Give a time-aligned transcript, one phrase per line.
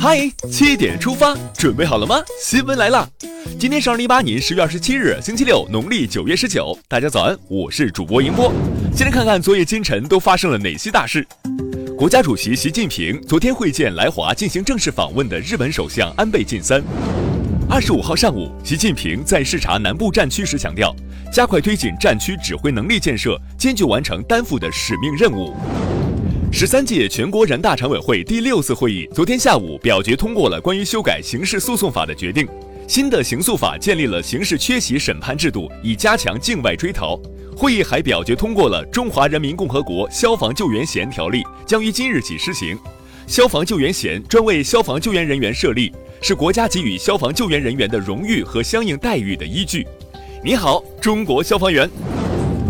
[0.00, 2.22] 嗨，七点出发，准备好了吗？
[2.40, 3.08] 新闻来了，
[3.58, 6.78] 今天是二零一八年十月二十七日，星期六，农历九月十九。
[6.86, 8.52] 大家早安，我是主播迎波。
[8.94, 11.26] 先来看看昨夜今晨都发生了哪些大事。
[11.96, 16.80] 国家主席习近平昨天会见来华进行正式访问的日本首相安倍晋三。
[17.68, 20.94] 二十五号上午，习近平在视察南部战区时强调，
[21.32, 25.56] 加快推进战区指挥能力建设，坚决完成担负的使命任务。
[26.50, 32.48] 十三届全国人大常委会第六次会议昨天下午表决通过了关于修改刑事诉讼法的决定。
[32.88, 37.20] 新的刑诉法建立了刑事缺席审判制度，以加强境外追逃。
[37.54, 42.76] 会议还表决通过了《中华人民共和国消防救援衔条例》，将于今日起施行。
[43.26, 45.92] 消防救援衔专为消防救援人员设立，
[46.22, 49.86] 是国家给予消防救援人员的荣誉和相应待遇的依据。
[50.42, 51.88] 你好，中国消防员。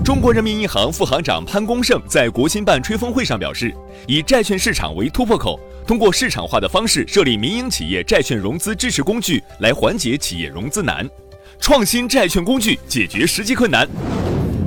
[0.09, 3.75] 中国人民银行副行长潘功胜在国新办吹风会上表示，
[4.07, 11.07] 以债券市场为突破口，通过市场化的方式设立民营企业债券融资支持工具，来缓解企业融资难，
[11.61, 13.87] 创新债券工具解决实际困难。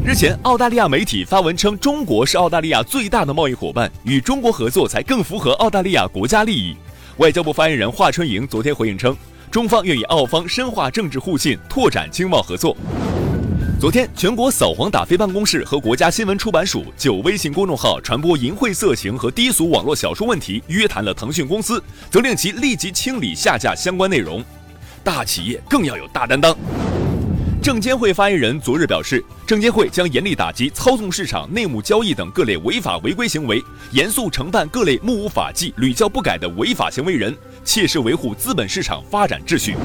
[0.06, 6.76] 日前，澳大利亚媒体发文称，中国是澳大利亚最大的贸易伙伴，与中国合作才更符合澳大利亚国家利益。
[7.18, 9.18] 外交部发言人华春莹昨天回应称，
[9.50, 12.78] 中方愿与澳方深化政治互信，拓展经贸合作。
[13.82, 24.46] 昨天，全国扫黄打非办公室和国家新闻出版署就微信公众号传播淫秽色情和低俗网络小说问题约谈了腾讯公司，责令其立即清理下架相关内容。
[25.04, 26.56] 大企业更要有大担当。
[27.60, 33.60] 证监会发言人昨日表示，证监会将严厉打击操纵市场、内幕交易等各类违法违规行为，
[33.94, 37.36] 严肃惩办各类目无法纪、屡教不改的违法行为人，
[37.66, 39.76] 切实维护资本市场发展秩序。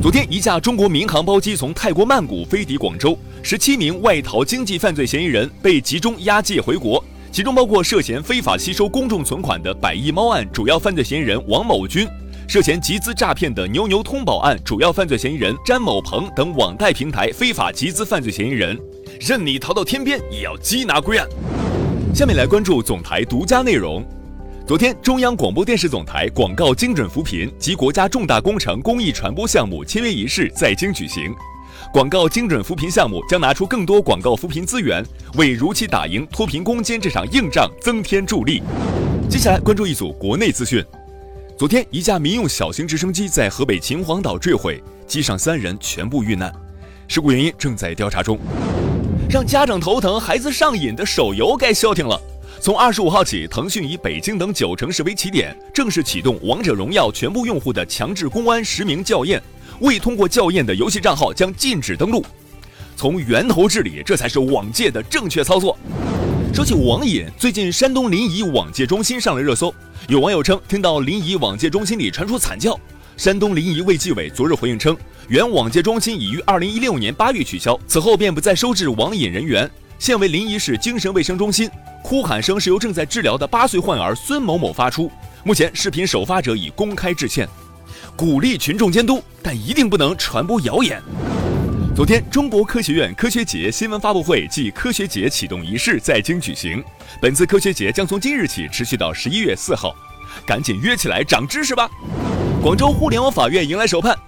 [0.00, 12.06] 昨天，一架中国民航包机从泰国曼谷飞抵广州，十七名外逃经济犯罪嫌疑人被集中押解回国，其中包括涉嫌非法吸收公众存款的百亿猫案主要犯罪嫌疑人王某军，
[12.46, 18.78] 涉嫌集资诈骗的牛牛通宝案主要犯罪嫌疑人詹某鹏等网贷平台非法集资犯罪嫌疑人，
[19.20, 21.26] 任你逃到天边，也要缉拿归案。
[22.14, 24.06] 下面来关注总台独家内容。
[24.68, 31.34] 昨天，中央广播电视总台广告精准扶贫及国家重大工程公益传播项目签约仪式在京举行。
[31.90, 35.02] 广告精准扶贫项目将拿出更多广告扶贫资源，
[35.36, 38.62] 为如期打赢脱贫攻坚这场硬仗增添助力。
[39.26, 40.84] 接下来关注一组国内资讯。
[41.56, 46.52] 昨天，一架民用小型直升机在河北秦皇岛坠毁，机上三人全部遇难，
[47.06, 48.38] 事故原因正在调查中。
[49.30, 52.20] 让家长头疼、孩子上瘾的手游该消停了。
[52.60, 59.40] 从二十五号起，腾讯以北京等九城市为起点，正式启动《王者荣耀》全部用户的强制公安实名校验，
[59.78, 62.24] 未通过校验的游戏账号将禁止登录。
[62.96, 65.78] 从源头治理，这才是网戒的正确操作。
[66.52, 69.72] 说起网瘾，最近山东临沂网戒中心上了热搜，
[70.08, 72.78] 有网友称听到临沂网戒中心里传出惨叫。
[73.16, 74.96] 山东临沂卫计委昨日回应称，
[75.28, 79.70] 原网戒中心已于二零一六年八月取消，此后便不再收治网瘾人员，
[80.00, 81.70] 现为临沂市精神卫生中心。
[82.08, 85.12] 哭喊声是由正在治疗的八岁患儿孙某某发出。
[85.44, 87.46] 目前，视频首发者已公开致歉，
[88.16, 91.02] 鼓励群众监督，但一定不能传播谣言。
[91.94, 96.82] 昨天，中国科学院科学节新闻发布会暨科学节启动仪式在京举行。
[97.20, 99.94] 本次科学节将从今日起持续到十一月四号，
[100.46, 101.90] 赶紧约起来长知识吧！
[102.62, 104.18] 广州互联网法院迎来首判。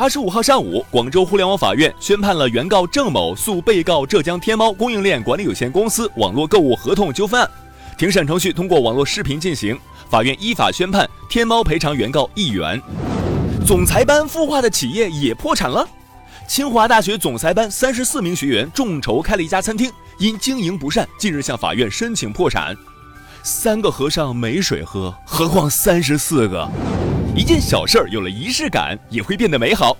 [0.00, 7.50] 二十五号上午，广州互联网法院宣判了原告郑某诉被告浙江天猫供应链管理有限公司网络购物合同纠纷案。
[7.98, 9.76] 庭审程序通过网络视频进行，
[10.08, 12.80] 法院依法宣判天猫赔偿原告一元。
[13.66, 15.84] 总裁班孵化的企业也破产了。
[16.46, 22.76] 清华大学总裁班三十四名学员众筹开了一家餐厅，因经营不善，近日向法院申请破产。
[23.42, 26.70] 三个和尚没水喝，何况三十四个？
[27.38, 29.96] 一件小事儿有了仪式感，也会变得美好。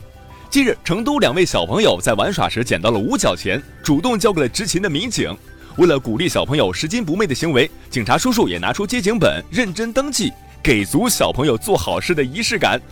[0.51, 5.33] 近日，成都两位小朋友在玩耍时捡到了五角钱，主动交给了执勤的民警。
[5.77, 12.83] 为了鼓励小朋友拾金不昧的行为，警察叔叔也拿出接警本，认真登记，给足小朋友做好事的仪式感。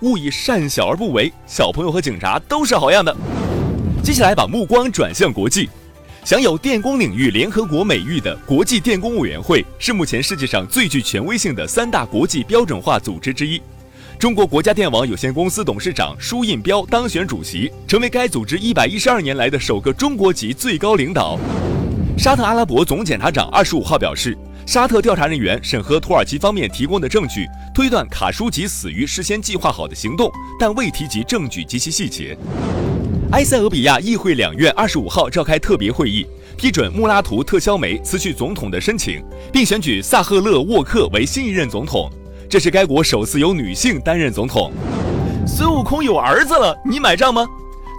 [0.00, 3.14] 勿以善小而不为，小朋友和警察都是好样的。
[4.02, 5.68] 接下来，把目光转向国际。
[6.24, 13.60] 享有电工领域联合国美誉的国际电工委员会，是目前世界上最具权威性的三大国际标准化组织之一。
[14.18, 21.38] 中国国家电网有限公司董事长舒印彪当选主席，成为该组织一百一十二年来的首个中国籍最高领导。
[22.16, 32.36] 沙特阿拉伯总检察长二十五号表示，沙特调查人员审核土耳其方面提供的证据，推断卡舒吉死于事先计划好的行动，但未提及证据及其细节。
[33.32, 36.24] 埃塞俄比亚议会两院二十五号召开特别会议，
[36.56, 39.22] 批准穆拉图特肖梅辞去总统的申请，
[39.52, 42.08] 并选举萨赫勒沃克为新一任总统。
[42.48, 44.72] 这是该国首次由女性担任总统。
[45.46, 47.46] 孙悟空有儿子了，你买账吗？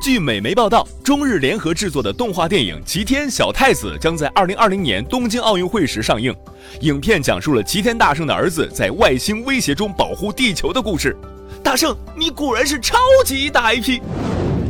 [0.02, 6.34] 据美媒报道，中日联合制作的动画电影《齐天小太子》将在二零二零年东京奥运会时上映。
[6.82, 11.16] 影片讲述了齐天大圣的儿子在外星威胁中保护地球的故事。
[11.64, 14.00] 大圣，你果然是超级大 IP。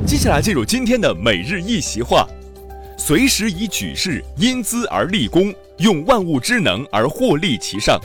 [0.06, 2.28] 接下来进入今天的每日一席话：
[2.98, 8.00] 随时以举世因资而立功，用万物之能而获利其上。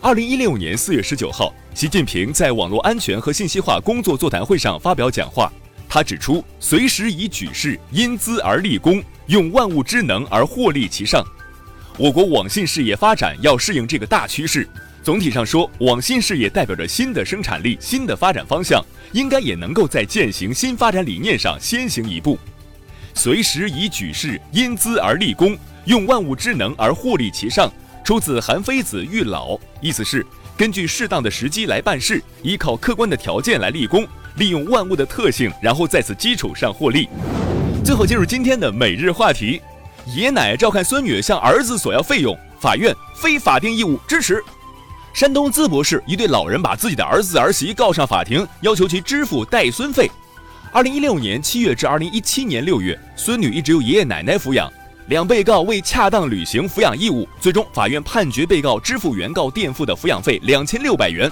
[0.00, 5.52] 二零一六年四月十九号，习近平在网络安全和信息化工作座谈会上发表讲话。
[5.88, 11.24] 他指出，随时以举世因资而立功，用万物之能而获利其上。
[11.96, 14.68] 我国网信事业发展要适应这个大趋势。
[15.02, 18.80] 总体上说，网信事业代表着新的生产力、新的发展方向，
[19.12, 22.38] 应该也能够在践行新发展理念上先行一步。
[23.14, 27.68] 随时以举世因资而立功，用万物之能而获利其上，
[28.08, 29.50] 出自《韩非子·喻老》，
[29.82, 30.24] 意思是
[30.56, 34.08] 根据适当的时机来办事，依靠客观的条件来立功。
[34.36, 37.06] 利用万物的特性，然后在此基础上获利。
[37.84, 39.60] 最后进入今天的每日话题：
[40.16, 44.42] 爷奶照看孙女向儿子索要费用，法院非法定义务支持。
[45.12, 50.10] 山东淄博市一对老人把自己的儿子儿媳告上法庭，要求其支付带孙费。
[50.72, 54.72] 二零一六年七月至二零一七年六月，孙女一直由爷爷奶奶抚养，
[55.08, 61.30] 两被告未恰当履行抚养义务，最终法院判决被告支付原告垫付的抚养费两千六百元。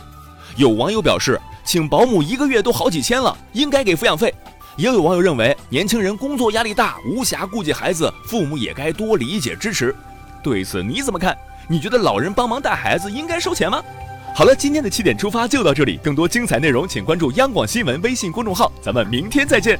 [0.56, 1.40] 有网友表示。
[1.66, 4.32] 请保姆一个月都好几千了，应该给抚养费。
[4.76, 9.92] 也有网友认为，年轻人工作压力大，无暇顾及孩子，父母也该多理解支持。
[10.44, 11.36] 对此你怎么看？
[11.68, 13.82] 你觉得老人帮忙带孩子应该收钱吗？
[14.32, 19.76] 好了，今天的七点出发就到这里，更多精彩内容请关注央广新闻微信公众号，咱们明天再见。